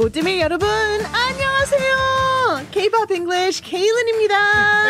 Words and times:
오뜨밀 0.00 0.40
여러분 0.40 0.66
안녕하세요. 0.66 1.90
K-pop 2.70 3.12
English 3.12 3.62
케일린입니다. 3.62 4.34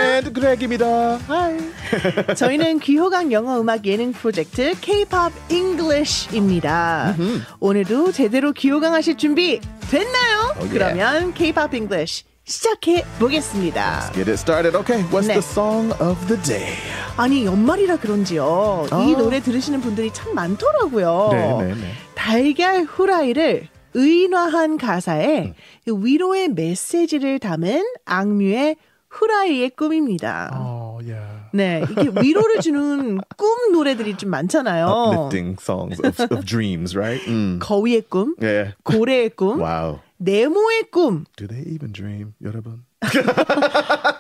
And 0.05 0.33
Greg입니다. 0.33 1.19
Hi. 1.29 1.59
저희는 2.37 2.79
귀호강 2.79 3.33
영어 3.33 3.61
음악 3.61 3.85
예능 3.87 4.13
프로젝트 4.13 4.73
K-pop 4.81 5.35
English입니다. 5.51 7.17
오늘도 7.59 8.13
제대로 8.13 8.53
귀호강하실 8.53 9.17
준비 9.17 9.61
됐나요? 9.91 10.55
Oh, 10.59 10.69
yeah. 10.69 10.71
그러면 10.71 11.35
K-pop 11.35 11.77
English 11.77 12.23
시작해 12.45 13.05
보겠습니다. 13.19 14.13
Get 14.15 14.31
it 14.31 14.39
started. 14.39 14.77
Okay, 14.79 15.03
what's 15.11 15.27
네. 15.27 15.35
the 15.35 15.43
song 15.43 15.93
of 16.01 16.25
the 16.29 16.41
day? 16.41 16.77
아니 17.17 17.45
연말이라 17.45 17.97
그런지요. 17.97 18.87
이 18.87 18.95
아. 18.95 19.19
노래 19.19 19.41
들으시는 19.41 19.81
분들이 19.81 20.13
참 20.13 20.37
많더라고요. 20.37 21.31
네, 21.33 21.65
네, 21.65 21.75
네. 21.75 21.95
달걀 22.15 22.85
후라이를 22.85 23.69
의인화한 23.95 24.77
가사에 24.79 25.55
위로의 25.87 26.49
메시지를 26.51 27.39
담은 27.39 27.85
악뮤의 28.05 28.77
후라이의 29.09 29.71
꿈입니다. 29.71 30.51
Oh, 30.55 31.05
yeah. 31.05 31.51
네, 31.53 31.83
이게 31.91 32.11
위로를 32.23 32.61
주는 32.61 33.19
꿈 33.37 33.73
노래들이 33.73 34.17
좀 34.17 34.31
많잖아요. 34.31 34.87
Uplifting 34.87 35.57
songs 35.61 36.01
of, 36.01 36.21
of 36.31 36.45
dreams, 36.45 36.97
right? 36.97 37.21
Mm. 37.29 37.59
거위의 37.59 38.03
꿈, 38.09 38.37
Yeah. 38.41 38.75
고래의 38.85 39.31
꿈, 39.31 39.59
Wow. 39.61 39.99
네모의 40.19 40.91
꿈. 40.93 41.25
Do 41.37 41.49
they 41.49 41.67
even 41.67 41.93
dream, 41.93 42.35
여러분? 42.45 42.85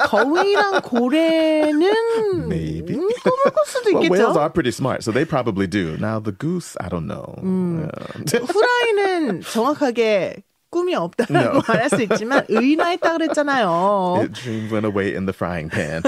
거위랑 0.06 0.80
고래는 0.82 1.92
Maybe. 2.46 2.96
음, 2.96 3.08
꿈을 3.08 3.44
꿀 3.52 3.64
수도 3.66 3.90
Well, 3.90 4.10
whales 4.10 4.30
있겠죠. 4.34 4.40
are 4.40 4.50
pretty 4.52 4.70
smart, 4.72 5.02
so 5.02 5.12
they 5.12 5.24
probably 5.26 5.66
do. 5.66 5.96
Now 6.00 6.20
the 6.20 6.32
goose, 6.36 6.76
I 6.80 6.88
don't 6.88 7.06
know. 7.06 7.34
Yeah. 7.42 8.46
후라이는 8.46 9.42
정확하게 9.42 10.42
꿈이 10.70 10.94
없다고 10.94 11.34
No. 11.34 11.60
말할 11.66 11.90
수 11.90 12.02
있지만 12.02 12.44
의인화했다 12.48 13.12
그랬잖아요. 13.18 14.18
It 14.22 14.32
dream 14.32 14.70
went 14.70 14.86
away 14.86 15.12
in 15.14 15.26
the 15.26 15.34
frying 15.34 15.68
pan. 15.70 16.02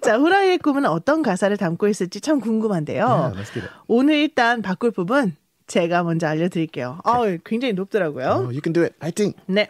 자, 0.00 0.16
후라이의 0.16 0.58
꿈은 0.58 0.86
어떤 0.86 1.22
가사를 1.22 1.54
담고 1.56 1.88
있을지 1.88 2.20
참 2.20 2.40
궁금한데요. 2.40 3.06
Yeah. 3.34 3.68
오늘 3.86 4.14
일단 4.16 4.62
바꿀 4.62 4.90
부분 4.92 5.36
제가 5.66 6.04
먼저 6.04 6.26
알려드릴게요. 6.28 7.00
아, 7.04 7.22
굉장히 7.44 7.74
높더라고요. 7.74 8.26
Oh, 8.28 8.44
you 8.48 8.60
can 8.62 8.72
do 8.72 8.82
it. 8.82 8.94
I 9.00 9.10
think. 9.10 9.36
네. 9.46 9.68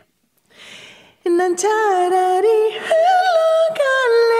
난 1.28 1.56
차라리 1.56 2.48
흘러갈래. 2.78 4.36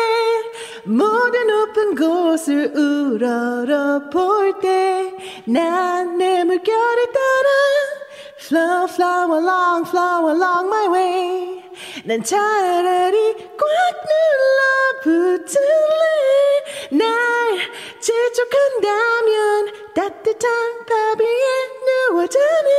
모두 0.84 1.45
높은 1.45 1.95
곳을 1.97 2.73
우러러 2.77 4.09
볼 4.11 4.61
때 4.61 5.12
난 5.48 6.17
내 6.19 6.45
물결을 6.45 7.12
따라 7.12 7.48
flow 8.41 8.84
flow 8.89 9.34
along 9.39 9.89
flow 9.89 10.28
along 10.31 10.67
my 10.69 10.87
way. 10.89 11.62
난 12.05 12.23
차라리 12.23 13.34
꽉 13.34 13.67
눌러 14.06 15.00
붙을래. 15.03 16.05
날 16.93 17.06
재촉한다면 18.00 19.73
따뜻한 19.95 20.87
밥 20.87 21.21
위에 21.21 22.11
누워자는 22.11 22.71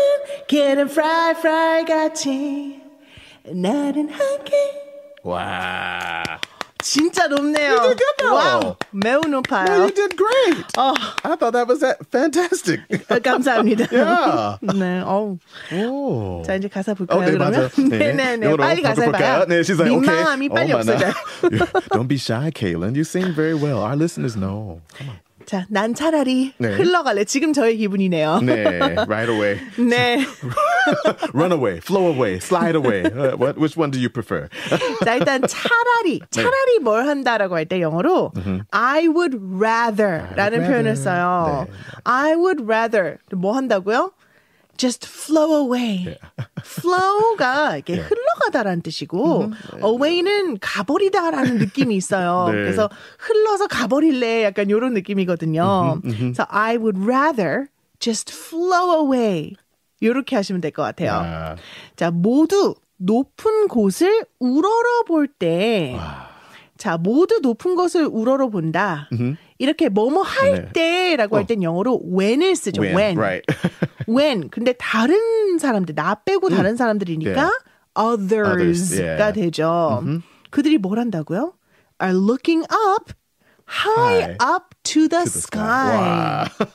계란 0.47 0.88
프라이 0.88 1.33
프라이 1.36 1.86
같이 1.86 2.86
나른하게 3.52 4.52
Wow. 5.24 6.38
진짜 6.82 7.28
높네요. 7.28 7.70
You 7.74 7.94
did 7.94 7.98
good, 7.98 8.16
though. 8.18 8.34
와우, 8.34 8.77
매우 8.91 9.20
No, 9.24 9.38
높아요. 9.41 9.70
you 9.86 9.91
did 9.94 10.16
great. 10.16 10.66
어, 10.77 10.92
I 11.22 11.36
thought 11.36 11.52
that 11.52 11.68
was 11.68 11.78
that 11.78 11.98
fantastic. 12.10 12.80
감사합니다. 13.22 13.86
Yeah. 13.92 14.58
네, 14.74 15.00
어우. 15.06 15.38
Oh. 15.72 16.42
자 16.44 16.56
이제 16.56 16.66
가사 16.66 16.94
볼까요? 16.94 17.20
어, 17.20 17.24
네, 17.24 17.30
그러면? 17.30 17.52
맞아. 17.52 17.68
네. 17.77 17.98
네네네. 17.98 18.46
이거로 18.48 18.56
빨리 18.56 18.82
가사 18.82 18.94
바꿔볼까요? 19.06 19.38
봐요. 19.38 19.46
네, 19.46 19.60
she's 19.62 19.78
like, 19.78 19.94
okay. 19.94 20.00
민망함이 20.10 20.48
빨리 20.48 20.72
Oh, 20.74 20.82
my, 20.82 20.82
없어져. 20.82 21.06
no. 21.06 21.66
Don't 21.95 22.08
be 22.08 22.17
shy, 22.18 22.50
Kaylin. 22.50 22.96
You 22.96 23.05
sing 23.05 23.30
very 23.33 23.55
well. 23.55 23.78
Our 23.78 23.95
listeners 23.95 24.34
know. 24.34 24.80
Come 24.98 25.11
on. 25.11 25.17
자, 25.47 25.65
난 25.69 25.93
차라리 25.93 26.52
네. 26.58 26.75
흘러갈래. 26.75 27.23
지금 27.23 27.53
저의 27.53 27.77
기분이네요. 27.77 28.41
네, 28.43 28.65
right 29.08 29.31
away. 29.31 29.58
네. 29.77 30.19
Run 31.33 31.53
away, 31.53 31.77
flow 31.77 32.11
away, 32.11 32.35
slide 32.35 32.75
away. 32.75 33.03
Uh, 33.05 33.37
what, 33.37 33.57
which 33.57 33.77
one 33.80 33.89
do 33.89 33.97
you 33.97 34.09
prefer? 34.09 34.49
자, 35.05 35.15
일단 35.15 35.41
차라리, 35.47 36.19
네. 36.19 36.25
차라리 36.30 36.80
뭘 36.81 37.07
한다라고 37.07 37.55
할 37.55 37.65
때 37.65 37.80
영어로 37.80 38.33
I 38.71 39.07
would 39.07 39.37
rather 39.39 40.27
라는 40.36 40.59
rather. 40.59 40.67
표현을 40.67 40.95
써요. 40.97 41.65
네. 41.69 41.73
I 42.03 42.36
would 42.36 42.63
rather 42.63 43.19
뭐 43.31 43.55
한다고요? 43.55 44.11
Just 44.75 45.07
flow 45.07 45.55
away. 45.63 46.17
flow가 46.61 47.77
이게 47.77 47.95
흘러 47.95 48.27
가다라는 48.45 48.81
뜻이고 48.81 49.52
away는 49.83 50.59
가버리다라는 50.59 51.58
느낌이 51.59 51.95
있어요. 51.95 52.45
네. 52.48 52.53
그래서 52.53 52.89
흘러서 53.20 53.67
가버릴래 53.67 54.43
약간 54.43 54.70
이런 54.70 54.93
느낌이거든요. 54.93 56.02
그래서 56.03 56.45
I 56.49 56.75
would 56.77 56.99
rather 57.02 57.67
just 57.99 58.33
flow 58.33 59.02
away. 59.03 59.55
이렇게 59.99 60.36
하시면 60.36 60.61
될 60.61 60.71
것 60.71 60.83
같아요. 60.83 61.11
아. 61.14 61.55
자, 61.95 62.11
모두 62.11 62.75
높은 62.98 63.67
곳을 63.67 64.25
우러러 64.39 65.04
볼 65.08 65.27
때, 65.27 65.95
자, 66.77 66.98
모두 66.98 67.39
높은 67.42 67.73
곳을 67.75 68.05
우러러 68.05 68.49
본다. 68.49 69.09
이렇게 69.58 69.89
뭐뭐 69.89 70.21
할 70.21 70.52
네. 70.52 70.69
때라고 70.73 71.37
할땐 71.37 71.64
영어로 71.64 72.02
when을 72.15 72.55
쓰죠. 72.55 72.83
When, 72.83 72.95
when. 72.95 73.17
right. 73.17 73.43
when. 74.08 74.49
근데 74.49 74.73
다른 74.73 75.58
사람들, 75.58 75.95
나 75.95 76.14
빼고 76.14 76.49
다른 76.49 76.75
사람들이니까 76.75 77.52
others가 77.96 78.52
Others, 78.55 79.00
yeah. 79.00 79.33
되죠. 79.33 80.02
그들이 80.50 80.78
뭘 80.78 80.98
한다고요? 80.98 81.55
are 82.02 82.14
looking 82.17 82.64
up 82.73 83.12
high 83.68 84.36
High. 84.36 84.36
up 84.40 84.74
to 84.84 85.08
the, 85.08 85.24
To 85.24 85.30
the 85.30 85.40
sky. 85.40 86.46
sky. 86.48 86.67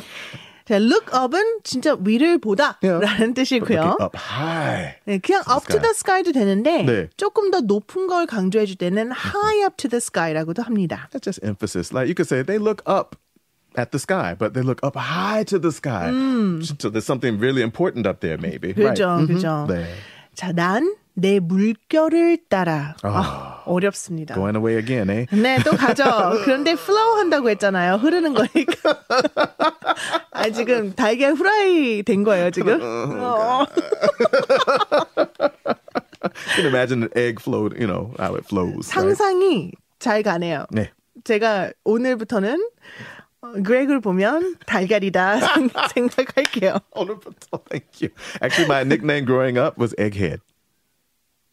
자, 0.65 0.77
look 0.81 1.13
up은 1.13 1.59
진짜 1.63 1.95
위를 1.99 2.39
보다 2.39 2.77
Yeah. 2.81 2.99
라는 3.05 3.33
뜻이고요. 3.35 3.77
Looking 3.77 4.01
up 4.01 4.17
high. 4.17 4.95
네, 5.05 5.19
그냥 5.19 5.43
the 5.45 5.53
up 5.55 5.67
to 5.69 5.79
the 5.79 5.93
sky도 5.93 6.31
되는데 6.33 6.83
네. 6.83 7.09
조금 7.17 7.51
더 7.51 7.61
높은 7.61 8.07
걸 8.07 8.25
강조해 8.25 8.65
줄 8.65 8.75
때는 8.75 9.11
high 9.11 9.61
up 9.63 9.77
to 9.77 9.87
the 9.89 9.97
sky라고도 10.01 10.63
합니다. 10.63 11.07
That's 11.11 11.21
just 11.23 11.39
emphasis. 11.45 11.93
Like 11.93 12.07
you 12.09 12.15
could 12.15 12.27
say 12.27 12.41
they 12.43 12.57
look 12.57 12.81
up 12.89 13.15
at 13.77 13.91
the 13.91 13.99
sky, 13.99 14.33
but 14.33 14.53
they 14.53 14.63
look 14.65 14.81
up 14.83 14.97
high 14.97 15.43
to 15.45 15.59
the 15.59 15.69
sky. 15.71 16.09
So 16.65 16.89
there's 16.89 17.05
something 17.05 17.37
really 17.39 17.61
important 17.61 18.07
up 18.07 18.19
there, 18.21 18.37
maybe. 18.41 18.73
right. 18.73 18.97
그죠, 18.97 19.21
Mhm. 19.21 19.27
그죠. 19.29 19.67
네. 19.69 19.85
자, 20.40 20.52
난 20.52 20.96
내 21.20 21.38
물결을 21.38 22.38
따라. 22.48 22.96
아, 23.02 23.62
어렵습니다. 23.66 24.34
Going 24.34 24.56
away 24.56 24.78
again, 24.78 25.10
eh? 25.10 25.26
네, 25.32 25.58
또 25.62 25.72
가죠. 25.76 26.02
그런데 26.44 26.70
flow 26.72 27.18
한다고 27.18 27.50
했잖아요. 27.50 27.96
흐르는 27.96 28.32
거니까. 28.32 29.04
아, 30.30 30.48
지금 30.50 30.94
달걀 30.94 31.34
후라이 31.34 32.02
된 32.04 32.24
거예요, 32.24 32.50
지금? 32.50 32.80
어. 32.80 33.66
Can 36.54 36.66
imagine 36.66 37.02
an 37.02 37.10
egg 37.14 37.38
float, 37.38 37.76
you 37.78 37.86
know, 37.86 38.14
how 38.18 38.34
it 38.34 38.46
flows. 38.46 38.88
right? 38.88 39.14
상상이 39.16 39.72
잘 39.98 40.22
가네요. 40.22 40.64
네. 40.70 40.90
제가 41.24 41.70
오늘부터는 41.84 42.66
어, 43.58 43.62
그렉을 43.62 44.00
보면 44.00 44.56
달걀이다 44.66 45.38
생- 45.40 45.70
생각할게요. 45.94 46.78
오늘부터, 46.92 47.62
thank 47.68 47.86
you. 48.00 48.10
Actually, 48.42 48.68
my 48.68 48.82
nickname 48.84 49.24
growing 49.24 49.58
up 49.58 49.78
was 49.78 49.94
Egghead. 49.98 50.40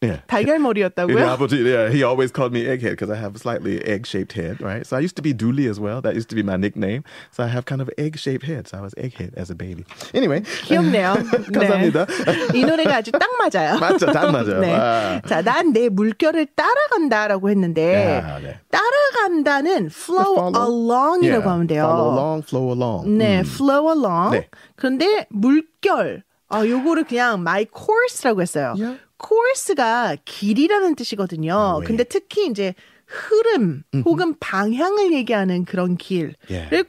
Yeah. 0.00 0.22
달걀머리였다고요? 0.28 1.18
Yeah, 1.18 1.58
yeah, 1.58 1.90
he 1.90 2.04
always 2.04 2.30
called 2.30 2.52
me 2.52 2.62
Egghead 2.66 2.90
because 2.94 3.10
I 3.10 3.16
have 3.16 3.34
a 3.34 3.38
slightly 3.40 3.82
egg-shaped 3.82 4.30
head, 4.32 4.62
right? 4.62 4.86
So 4.86 4.96
I 4.96 5.00
used 5.00 5.16
to 5.16 5.22
be 5.22 5.32
Dooley 5.32 5.66
as 5.66 5.80
well. 5.80 6.00
That 6.00 6.14
used 6.14 6.28
to 6.30 6.36
be 6.36 6.44
my 6.44 6.54
nickname. 6.56 7.02
So 7.32 7.42
I 7.42 7.48
have 7.48 7.64
kind 7.66 7.82
of 7.82 7.90
egg-shaped 7.98 8.46
head. 8.46 8.68
So 8.68 8.78
I 8.78 8.80
was 8.80 8.94
Egghead 8.94 9.34
as 9.36 9.50
a 9.50 9.56
baby. 9.56 9.84
Anyway, 10.14 10.42
귀엽네요. 10.70 11.14
감사합니다. 11.52 12.06
이 12.54 12.62
노래가 12.64 12.98
아주 13.02 13.10
딱 13.10 13.26
맞아요. 13.42 13.80
맞죠, 13.80 14.06
딱 14.12 14.30
맞아요. 14.30 14.60
네. 14.60 14.72
아. 14.72 15.20
자, 15.26 15.42
난 15.42 15.72
내 15.72 15.88
물결을 15.88 16.46
따라간다라고 16.54 17.50
했는데 17.50 18.22
야, 18.22 18.38
네. 18.38 18.60
따라 18.70 18.86
간다는 19.14 19.86
flow 19.86 20.52
along이라고 20.54 21.44
Yeah, 21.44 21.48
하면 21.48 21.66
돼요. 21.66 21.84
Follow 21.84 22.10
along, 22.12 22.42
flow 22.46 22.72
along. 22.72 23.18
네, 23.18 23.40
음. 23.40 23.44
flow 23.46 23.92
along. 23.92 24.30
네. 24.38 24.48
그런데 24.76 25.26
물결. 25.30 26.22
아, 26.50 26.66
요거를 26.66 27.04
그냥 27.04 27.40
my 27.40 27.66
course라고 27.74 28.40
했어요. 28.42 28.74
Yeah. 28.76 28.98
course가 29.22 30.16
길이라는 30.24 30.94
뜻이거든요. 30.94 31.80
네. 31.80 31.86
근데 31.86 32.04
특히 32.04 32.46
이제 32.46 32.74
흐름 33.06 33.82
혹은 34.04 34.34
방향을 34.38 35.12
얘기하는 35.14 35.64
그런 35.64 35.96
길을 35.96 36.34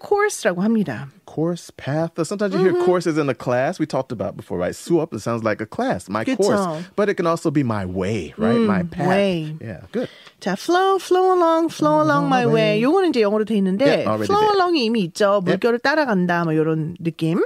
course라고 0.06 0.62
합니다. 0.62 1.08
course, 1.29 1.71
path. 1.77 2.13
Sometimes 2.27 2.55
you 2.55 2.61
hear 2.61 2.85
courses 2.85 3.19
in 3.19 3.29
a 3.29 3.35
class. 3.35 3.79
We 3.79 3.87
talked 3.87 4.13
about 4.13 4.37
before, 4.37 4.59
right? 4.59 4.75
수업, 4.75 5.13
it 5.13 5.21
sounds 5.21 5.43
like 5.43 5.61
a 5.61 5.67
class, 5.67 6.09
my 6.09 6.25
그쵸. 6.25 6.37
course. 6.37 6.85
But 6.97 7.09
it 7.09 7.15
can 7.15 7.27
also 7.27 7.51
be 7.51 7.63
my 7.63 7.85
way, 7.85 8.35
right? 8.37 8.59
my 8.59 8.83
path. 8.85 9.09
way. 9.09 9.57
Yeah, 9.61 9.81
good. 9.93 10.09
자, 10.41 10.57
flow, 10.59 10.99
flow 10.99 11.33
along, 11.35 11.71
flow 11.71 12.01
along 12.03 12.29
my 12.29 12.47
way. 12.47 12.81
요거는 12.83 13.11
이제 13.11 13.21
영어로 13.21 13.45
돼 13.45 13.57
있는데 13.57 13.85
Yeah, 13.85 14.11
already 14.11 14.27
flow 14.27 14.41
there. 14.41 14.55
along이 14.55 14.85
이미 14.85 15.01
있죠. 15.09 15.41
물결을 15.45 15.79
따라간다, 15.81 16.45
뭐 16.45 16.53
이런 16.53 16.97
느낌. 17.01 17.41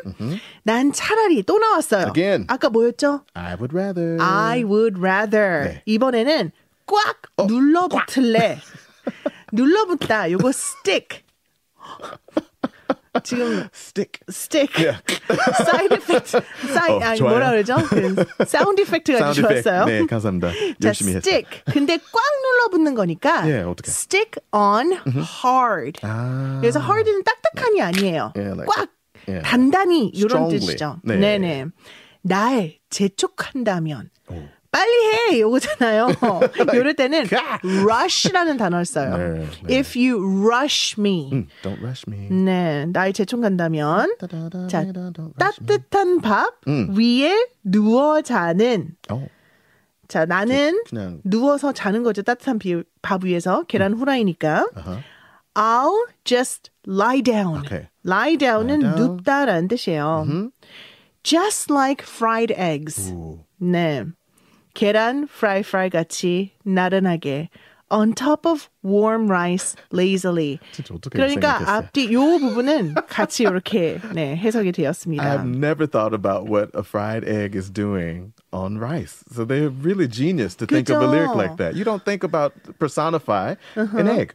난 0.65 0.93
차라리 0.93 1.43
또 1.45 1.59
나왔어요. 1.59 2.09
Again. 2.09 2.45
아까 2.49 2.69
뭐였죠? 2.69 3.23
I 3.35 3.55
would 3.55 3.75
rather. 3.75 4.19
I 4.21 4.65
would 4.65 4.99
rather. 4.99 5.65
네. 5.65 5.83
이번에는 5.87 6.53
꽉 6.87 7.23
눌러붙을래. 7.47 8.59
눌러붙다. 9.53 10.31
요거 10.33 10.51
stick. 10.51 11.23
지금 13.24 13.68
stick. 13.74 14.20
stick. 14.30 14.92
side 15.66 15.94
effect. 15.94 16.42
사이 16.74 16.92
어, 16.92 17.00
아니 17.00 17.18
좋아요. 17.18 17.30
뭐라 17.32 17.50
그러죠? 17.52 17.76
그 17.88 18.46
sound 18.46 18.82
effect가 18.82 19.20
effect. 19.32 19.42
좋았어요. 19.64 19.86
네, 19.86 20.06
감사합니다. 20.06 20.50
자, 20.52 20.56
열심히 20.84 21.12
stick. 21.18 21.62
근데 21.72 21.98
꽉 21.98 22.22
눌러 22.42 22.70
붙는 22.70 22.96
거니까 22.96 23.48
예, 23.50 23.60
어떡해. 23.62 23.88
stick 23.92 24.32
on 24.52 24.94
hard. 25.44 26.00
아. 26.04 26.58
그래서 26.62 26.80
hard는 26.80 27.24
딱딱한이 27.24 27.82
아니에요. 27.82 28.34
예, 28.36 28.42
like- 28.42 28.66
꽉 28.68 28.90
예. 29.30 29.40
단단히 29.42 30.08
이런 30.08 30.26
Strongly. 30.50 30.60
뜻이죠. 30.60 30.98
네. 31.04 31.16
네. 31.18 31.38
네 31.38 31.66
날 32.26 32.74
재촉한다면 32.90 34.10
빨리 34.74 34.92
해 35.36 35.40
요거잖아요. 35.40 36.08
이럴 36.74 36.96
때는 36.96 37.26
rush라는 37.64 38.58
단어를 38.58 38.86
써요. 38.86 39.16
네, 39.18 39.48
네. 39.68 39.78
If 39.78 39.96
you 39.96 40.18
rush 40.48 40.96
me. 41.00 41.30
음, 41.32 41.48
Don't 41.62 41.78
rush 41.80 42.06
me. 42.12 42.28
네, 42.30 42.88
날 42.88 43.14
재촉한다면 43.14 44.16
자. 44.68 44.84
따뜻한 45.38 46.22
밥 46.22 46.56
음. 46.68 46.96
위에 46.98 47.46
누워 47.64 48.24
자는 48.24 48.96
어, 49.12 49.28
자, 50.08 50.26
나는 50.26 50.82
그냥 50.90 51.22
누워서 51.24 51.72
자는 51.72 52.02
거죠. 52.02 52.24
따뜻한 52.24 52.58
비, 52.58 52.82
밥 53.04 53.24
위에서 53.24 53.64
계란 53.68 53.94
후라이니까. 53.94 54.70
아하. 54.74 55.00
I'll 55.54 56.08
just 56.24 56.72
lie 56.88 57.22
down. 57.22 57.60
Okay. 57.60 57.88
lie 58.04 58.38
down은 58.38 58.82
Lie 58.82 58.96
down. 58.96 58.96
눕다라는 59.18 59.68
뜻이에요. 59.68 60.50
Just 61.22 61.72
like 61.72 62.04
fried 62.04 62.52
eggs. 62.58 63.12
오. 63.14 63.38
네. 63.60 64.04
계란 64.74 65.28
프라이 65.28 65.62
프라이 65.62 65.90
같이 65.90 66.52
나른하게 66.64 67.50
on 67.92 68.14
top 68.14 68.48
of 68.50 68.70
warm 68.84 69.28
rice 69.30 69.76
lazily. 69.92 70.60
그러니까 71.12 71.60
생각했어요? 71.60 71.68
앞뒤 71.68 72.14
요 72.14 72.38
부분은 72.40 72.96
같이 73.08 73.44
이렇게 73.44 74.00
네, 74.14 74.36
해석이 74.36 74.72
되었습니다. 74.72 75.24
I've 75.24 75.46
never 75.48 75.88
thought 75.88 76.14
about 76.14 76.50
what 76.50 76.70
a 76.76 76.84
fried 76.84 77.24
egg 77.28 77.56
is 77.58 77.70
doing 77.72 78.34
on 78.52 78.78
rice. 78.78 79.24
So 79.34 79.46
they're 79.46 79.70
really 79.70 80.08
genius 80.08 80.56
to 80.58 80.66
think 80.68 80.90
of 80.90 81.02
a 81.02 81.08
lyric 81.08 81.30
그죠? 81.32 81.38
like 81.38 81.58
that. 81.58 81.76
You 81.76 81.84
don't 81.86 82.04
think 82.06 82.24
about 82.24 82.54
personify 82.78 83.56
an 83.76 84.08
egg. 84.08 84.34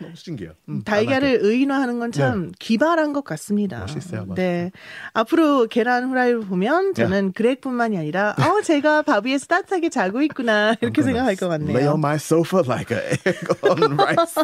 너무 0.00 0.14
신기해요. 0.14 0.52
음, 0.68 0.82
I 0.86 1.04
like. 1.04 1.08
달걀을 1.20 1.38
의인화하는 1.42 1.98
건참 1.98 2.52
기발한 2.58 3.12
것 3.12 3.24
같습니다. 3.24 3.80
멋있어요. 3.80 4.26
네. 4.34 4.70
앞으로 5.12 5.66
계란 5.66 6.08
후라이를 6.08 6.40
보면 6.40 6.94
저는 6.94 7.32
그렉뿐만이 7.32 7.98
아니라 7.98 8.34
어 8.38 8.62
제가 8.62 9.02
밥 9.02 9.26
위에서 9.26 9.46
따뜻하게 9.46 9.88
자고 9.88 10.22
있구나 10.22 10.74
이렇게 10.80 11.02
생각할 11.02 11.34
것 11.36 11.46
Lay 11.48 11.58
같네요. 11.58 11.90
on 11.92 11.98
my 11.98 12.16
sofa 12.16 12.62
like 12.66 12.96
an 12.96 13.02
egg 13.26 13.47
on 13.62 13.92
rice. 13.98 14.34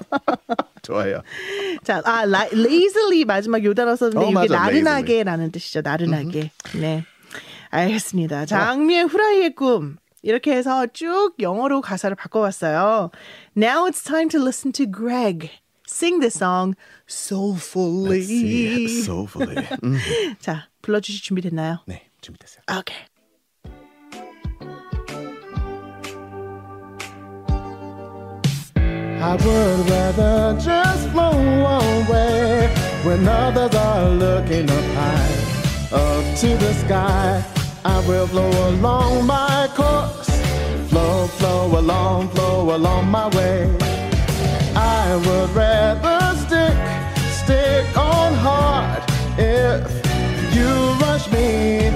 좋아요. 0.82 1.22
자, 1.84 2.02
아 2.04 2.24
라, 2.24 2.46
lazily 2.52 3.24
마지막 3.24 3.62
요 3.64 3.74
단어 3.74 3.96
썼는데 3.96 4.24
어, 4.24 4.28
이게 4.28 4.34
맞아, 4.34 4.56
나른하게라는 4.56 5.52
뜻이죠. 5.52 5.80
나른하게. 5.82 6.50
네. 6.80 7.04
알겠습니다. 7.70 8.46
자, 8.46 8.70
악미의 8.70 9.04
후라이의 9.04 9.54
꿈. 9.54 9.96
이렇게 10.22 10.52
해서 10.52 10.86
쭉 10.86 11.34
영어로 11.38 11.80
가사를 11.82 12.14
바꿔봤어요. 12.16 13.10
Now 13.56 13.86
it's 13.86 14.02
time 14.02 14.28
to 14.30 14.40
listen 14.40 14.72
to 14.72 14.86
Greg 14.90 15.50
sing 15.86 16.20
the 16.20 16.30
song 16.30 16.74
soulfully. 17.06 18.20
Let's 18.20 18.26
see. 18.28 19.02
Soulfully. 19.02 19.66
음, 19.84 19.98
자, 20.40 20.68
불러주실 20.82 21.22
준비 21.22 21.42
됐나요? 21.42 21.80
네, 21.86 22.08
준비됐어요. 22.22 22.62
Okay. 22.80 23.04
I 29.26 29.36
would 29.36 29.88
rather 29.88 30.60
just 30.60 31.08
flow 31.08 31.32
away 31.32 32.68
when 33.04 33.26
others 33.26 33.74
are 33.74 34.10
looking 34.10 34.68
up 34.68 34.84
high, 34.98 35.36
up 35.92 36.36
to 36.40 36.48
the 36.64 36.74
sky. 36.74 37.42
I 37.86 38.06
will 38.06 38.26
flow 38.26 38.50
along 38.68 39.26
my 39.26 39.70
course, 39.74 40.28
flow, 40.90 41.26
flow 41.38 41.78
along, 41.78 42.28
flow 42.34 42.76
along 42.76 43.08
my 43.08 43.28
way. 43.34 43.74
I 44.76 45.16
would 45.24 45.50
rather 45.56 46.20
stick, 46.44 46.76
stick 47.32 47.96
on 47.96 48.34
hard. 48.34 49.02
If 49.38 49.88
you 50.54 50.70
rush 51.00 51.32
me, 51.32 51.88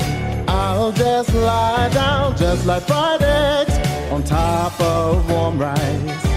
I'll 0.48 0.92
just 0.92 1.34
lie 1.34 1.90
down, 1.90 2.38
just 2.38 2.64
like 2.64 2.84
fried 2.84 3.20
eggs 3.20 3.76
on 4.10 4.24
top 4.24 4.81
of 4.81 5.31
warm 5.31 5.58
rice. 5.58 6.27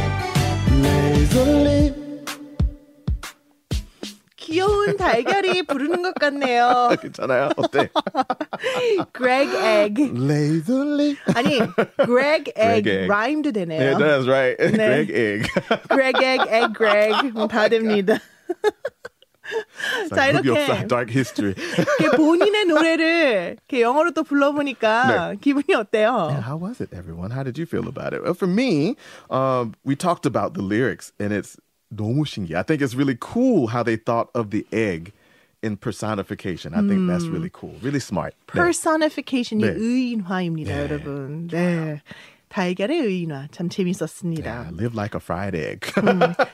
귀여운 4.35 4.97
달걀이 4.97 5.63
부르는 5.63 6.01
것 6.01 6.13
같네요. 6.15 6.89
괜찮아요? 7.01 7.49
어때? 7.55 7.89
Greg 9.13 9.49
egg. 9.55 10.01
Lazily. 10.13 11.15
아니, 11.35 11.59
Greg 12.03 12.51
egg. 12.57 12.89
egg. 12.89 13.07
라임도 13.07 13.51
Yeah, 13.55 13.65
되네요. 13.65 13.97
that's 13.97 14.27
right. 14.27 14.57
네. 14.59 15.05
Greg 15.05 15.11
egg. 15.11 15.47
Greg 15.89 16.15
egg, 16.21 16.41
egg 16.49 16.73
Greg. 16.75 17.31
다 17.49 17.69
됩니다. 17.69 18.19
자, 20.13 20.27
이렇게 20.27 20.49
흑역사, 20.49 20.87
dark 20.87 21.11
history. 21.11 21.53
이렇게 21.77 22.15
본인의 22.17 22.65
노래를 22.65 23.57
이렇게 23.57 23.81
영어로 23.81 24.11
또 24.11 24.23
불러보니까 24.23 25.35
기분이 25.41 25.75
어때요? 25.75 26.29
Yeah, 26.29 26.41
how 26.41 26.57
was 26.57 26.81
it, 26.81 26.93
everyone? 26.93 27.31
How 27.31 27.43
did 27.43 27.57
you 27.57 27.65
feel 27.65 27.87
about 27.87 28.13
it? 28.13 28.23
Well, 28.23 28.33
for 28.33 28.47
me, 28.47 28.95
um, 29.29 29.73
we 29.83 29.95
talked 29.95 30.25
about 30.25 30.53
the 30.53 30.61
lyrics, 30.61 31.11
and 31.19 31.33
it's 31.33 31.57
너무 31.93 32.25
신기해. 32.25 32.55
I 32.55 32.63
think 32.63 32.81
it's 32.81 32.95
really 32.95 33.17
cool 33.19 33.67
how 33.67 33.83
they 33.83 33.97
thought 33.97 34.29
of 34.33 34.51
the 34.51 34.65
egg 34.71 35.11
in 35.61 35.77
personification. 35.77 36.73
I 36.73 36.81
think 36.81 37.07
that's 37.07 37.27
really 37.27 37.51
cool. 37.53 37.75
Really 37.81 37.99
smart. 37.99 38.33
네. 38.47 38.59
personification이 38.59 39.61
네. 39.61 39.73
의인화입니다, 39.77 40.73
네. 40.73 40.81
여러분. 40.81 41.47
네. 41.49 42.01
달걀의 42.51 42.99
의인화 42.99 43.47
참 43.51 43.69
재밌었습니다. 43.69 44.43
Yeah, 44.43 44.75
live 44.75 44.93
like 44.93 45.15
a 45.15 45.21
fried 45.23 45.55
egg. 45.55 45.79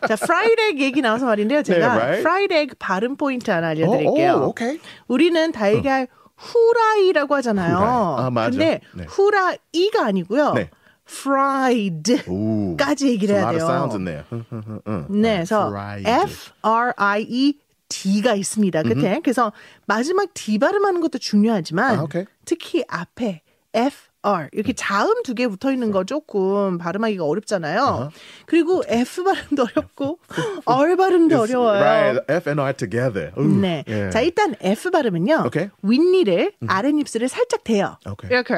자, 0.08 0.14
fried 0.14 0.62
egg 0.62 0.84
얘기 0.84 1.02
나와서 1.02 1.26
말인데요. 1.26 1.64
제가 1.64 1.80
네, 1.80 1.86
right? 1.86 2.20
fried 2.20 2.54
egg 2.54 2.76
발음 2.78 3.18
포인트 3.18 3.50
하나 3.50 3.70
알려드릴게요. 3.70 4.30
Oh, 4.30 4.42
oh, 4.42 4.50
okay. 4.52 4.80
우리는 5.08 5.52
달걀 5.52 6.08
후라이라고 6.38 7.34
하잖아요. 7.36 7.78
후라이. 7.78 8.26
아, 8.26 8.30
맞아. 8.30 8.50
근데 8.52 8.80
네. 8.94 9.06
후라이가 9.07 10.06
아니고요. 10.06 10.54
네. 10.54 10.69
fried. 11.10 12.24
Ooh. 12.30 12.78
까지 12.78 13.07
얘기를 13.07 13.36
해야 13.36 13.52
돼요. 13.52 13.66
sounds 13.66 13.95
in 13.95 14.06
there. 14.06 14.26
네, 15.10 15.38
그래서 15.38 15.68
fried. 15.69 16.07
F 16.07 16.52
R 16.62 16.94
I 16.95 17.26
E 17.28 17.54
D가 17.90 18.36
있습니다. 18.36 18.83
끝에. 18.83 19.19
그래서 19.24 19.52
마지막 19.88 20.31
D 20.36 20.60
발음하는 20.60 21.02
것도 21.02 21.18
중요하지만 21.18 21.98
아, 21.98 22.04
오케이. 22.04 22.26
특히 22.45 22.83
앞에 22.88 23.42
F 23.74 23.98
R 24.28 24.50
이렇게 24.52 24.74
자음 24.74 25.24
두 25.24 25.34
개 25.34 25.48
붙어 25.48 25.72
있는 25.72 25.92
거 25.92 26.04
조금 26.04 26.78
발음하기가 26.78 27.24
어렵잖아요. 27.24 28.12
그리고 28.46 28.84
F 28.88 29.24
발음도 29.24 29.64
어렵고 29.64 30.19
R 30.66 30.96
발음도 30.96 31.36
It's- 31.36 31.42
어려워요. 31.42 31.80
Right, 31.81 32.26
F 32.30 32.50
and 32.50 32.62
R 32.62 32.74
together. 32.74 33.31
Ooh, 33.38 33.48
네. 33.62 33.84
yeah. 33.88 34.12
자, 34.12 34.22
일단 34.22 34.56
F 34.62 34.92
발음은요. 34.92 35.44
오케이. 35.46 35.69
윗니를 35.84 36.52
아랫입술을 36.68 37.28
살짝 37.30 37.64
대요. 37.64 37.98
오케이. 38.10 38.30
이렇게. 38.31 38.54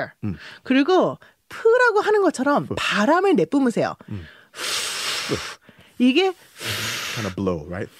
그리고 0.63 1.17
프라고 1.49 1.99
하는 2.01 2.21
것처럼 2.21 2.67
바람을 2.75 3.35
내뿜으세요. 3.35 3.95
이게 5.97 6.31
kind 7.15 7.27
of 7.27 7.35
blow, 7.35 7.65
right? 7.67 7.91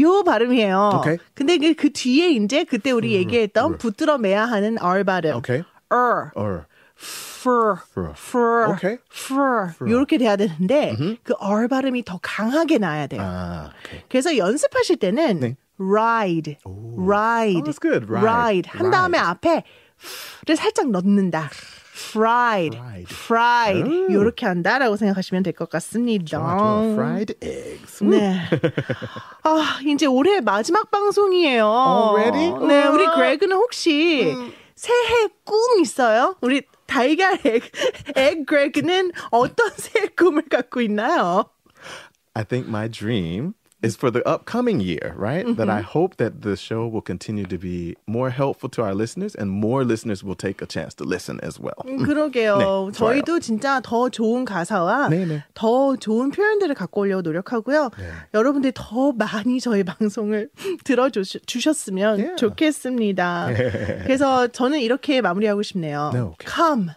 요 0.00 0.22
발음이에요. 0.24 1.00
오케이. 1.00 1.16
근데 1.34 1.58
그, 1.58 1.74
그 1.74 1.92
뒤에 1.92 2.30
이제 2.30 2.64
그때 2.64 2.90
우리 2.90 3.12
얘기했던 3.14 3.78
붙들어 3.78 4.16
매야 4.18 4.44
하는 4.46 4.78
R 4.78 5.04
발음. 5.04 5.36
오 5.36 5.42
er, 5.90 6.30
Or 6.34 6.66
fur, 6.96 7.76
Fur. 7.94 8.12
fur, 8.16 8.72
오케이. 8.72 8.98
fur. 9.12 9.74
요렇게 9.88 10.18
돼야 10.18 10.36
되는데 10.36 10.96
그 11.22 11.34
R 11.40 11.68
발음이 11.68 12.04
더 12.04 12.18
강하게 12.22 12.78
나야 12.78 13.06
돼요. 13.06 13.20
ah, 13.22 13.70
okay. 13.84 14.04
그래서 14.08 14.36
연습하실 14.36 14.96
때는 14.96 15.40
네. 15.40 15.56
ride, 15.78 16.56
ride, 16.66 17.56
Oh, 17.56 17.64
that's 17.64 17.78
good. 17.80 18.04
Ride. 18.10 18.24
ride 18.26 18.70
한 18.72 18.90
다음에. 18.90 19.18
앞에 19.18 19.62
를 20.46 20.56
살짝 20.56 20.90
넣는다. 20.90 21.50
fried, 21.94 22.76
Fried. 22.76 23.06
fried. 23.12 23.82
음. 23.88 24.10
이렇게 24.10 24.46
한다라고 24.46 24.96
생각하시면 24.96 25.42
될 25.42 25.52
것 25.52 25.68
같습니다. 25.70 26.24
좋아, 26.38 26.56
좋아. 26.58 26.82
Fried 26.92 27.34
eggs. 27.42 28.04
네. 28.04 28.38
아, 29.42 29.78
이제 29.84 30.06
올해 30.06 30.40
마지막 30.40 30.90
방송이에요. 30.90 31.64
Already? 31.66 32.66
네. 32.68 32.86
우리 32.86 33.04
그레그는 33.06 33.56
혹시 33.56 34.32
새해 34.78 35.28
꿈 35.42 35.80
있어요? 35.80 36.36
우리 36.40 36.62
달걀 36.86 37.36
액, 37.44 37.64
액 38.14 38.46
그레그는 38.46 39.10
어떤 39.32 39.70
새해 39.76 40.06
꿈을 40.06 40.48
갖고 40.48 40.80
있나요? 40.80 41.50
I 42.34 42.44
think 42.44 42.68
my 42.68 42.88
dream 42.88 43.54
is 43.82 43.96
for 43.96 44.10
the 44.10 44.26
upcoming 44.26 44.80
year, 44.80 45.14
right? 45.16 45.46
That 45.56 45.70
I 45.70 45.80
hope 45.80 46.16
that 46.16 46.42
the 46.42 46.56
show 46.56 46.86
will 46.88 47.00
continue 47.00 47.46
to 47.46 47.58
be 47.58 47.96
more 48.06 48.30
helpful 48.30 48.68
to 48.70 48.82
our 48.82 48.94
listeners 48.94 49.34
and 49.34 49.50
more 49.50 49.84
listeners 49.84 50.24
will 50.24 50.34
take 50.34 50.60
a 50.60 50.66
chance 50.66 50.94
to 50.94 51.04
listen 51.04 51.38
as 51.42 51.60
well. 51.60 51.78
음, 51.86 52.02
그러게요. 52.02 52.58
네, 52.58 52.92
저희도 52.92 53.38
진짜 53.40 53.80
더 53.80 54.08
좋은 54.08 54.44
가사와 54.44 55.08
네, 55.10 55.24
네. 55.26 55.44
더 55.54 55.94
좋은 55.96 56.30
표현들을 56.30 56.74
갖고 56.74 57.02
오려고 57.02 57.22
노력하고요. 57.22 57.90
여러분들이 58.34 58.72
더 58.74 59.12
많이 59.12 59.60
저희 59.60 59.84
방송을 59.84 60.50
들어 60.84 61.08
주셨으면 61.10 62.18
Yeah. 62.18 62.36
좋겠습니다. 62.36 63.48
그래서 64.04 64.48
저는 64.48 64.80
이렇게 64.80 65.20
마무리하고 65.20 65.62
싶네요. 65.62 66.10
네, 66.12 66.20
오케이. 66.20 66.48
Come. 66.52 66.90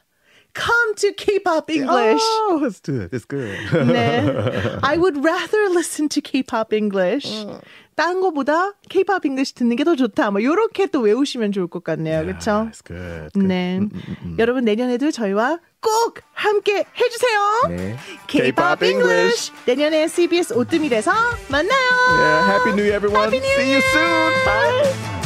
Come 0.53 0.95
to 0.97 1.13
K-pop 1.13 1.69
English. 1.69 2.21
Oh, 2.49 2.61
it's 2.65 2.79
good. 2.81 3.09
It's 3.13 3.25
good. 3.25 3.57
네. 3.87 4.79
I 4.83 4.97
would 4.97 5.23
rather 5.23 5.69
listen 5.69 6.09
to 6.09 6.21
K-pop 6.21 6.73
English. 6.73 7.27
딴 7.95 8.19
거보다 8.21 8.73
K-pop 8.89 9.25
English 9.25 9.53
듣는 9.53 9.75
게 9.77 9.83
더 9.83 9.95
좋다. 9.95 10.31
뭐 10.31 10.39
이렇게 10.41 10.87
또 10.87 10.99
외우시면 11.01 11.51
좋을 11.51 11.67
것 11.67 11.83
같네요. 11.83 12.25
그렇죠? 12.25 12.67
It's 12.71 12.83
good. 12.85 13.31
good. 13.33 13.47
네. 13.47 13.79
여러분 14.39 14.65
내년에도 14.65 15.11
저희와 15.11 15.59
꼭 15.81 16.19
함께 16.33 16.79
해 16.79 17.09
주세요. 17.09 17.39
네. 17.69 17.97
K-pop 18.27 18.85
English. 18.85 19.51
내년에 19.65 20.07
CBS 20.07 20.53
오뜨밀에서 20.53 21.11
만나요. 21.49 21.89
Yeah, 22.17 22.51
happy 22.51 22.71
new 22.73 22.83
year, 22.83 22.95
everyone. 22.95 23.31
Happy 23.31 23.39
New 23.39 23.55
See 23.55 23.71
you 23.71 23.79
Year. 23.79 23.81
soon. 23.93 24.45
Bye. 24.45 25.20